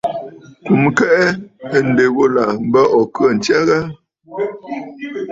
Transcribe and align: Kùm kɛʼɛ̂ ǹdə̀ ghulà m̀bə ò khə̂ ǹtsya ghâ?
Kùm 0.65 0.81
kɛʼɛ̂ 0.97 1.27
ǹdə̀ 1.87 2.09
ghulà 2.15 2.43
m̀bə 2.65 2.81
ò 2.97 3.01
khə̂ 3.13 3.27
ǹtsya 3.35 3.57
ghâ? 3.67 3.77